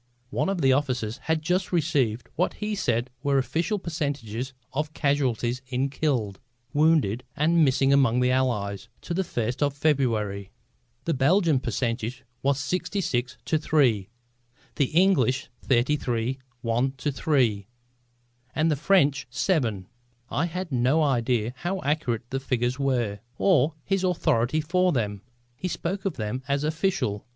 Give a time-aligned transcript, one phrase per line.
[0.31, 5.61] One of the officers had just received what he said were official percentages of casualties
[5.67, 6.39] in killed,
[6.73, 10.49] wounded and missing among the Allies, to the first of February.
[11.05, 14.09] The Belgian percentage was 66 2 3,
[14.77, 17.67] the English 33 1 3
[18.55, 19.85] and the French 7.
[20.31, 25.21] I have no idea how accurate the figures were, or his authority for them.
[25.55, 27.27] He spoke of them as official.